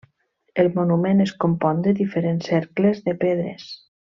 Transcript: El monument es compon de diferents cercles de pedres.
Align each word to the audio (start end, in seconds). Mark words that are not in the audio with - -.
El 0.63 0.69
monument 0.77 1.21
es 1.27 1.33
compon 1.45 1.83
de 1.89 1.95
diferents 2.01 2.49
cercles 2.53 3.05
de 3.11 3.17
pedres. 3.27 3.71